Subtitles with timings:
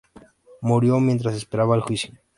[0.61, 2.15] Murió mientras esperaba el juicio.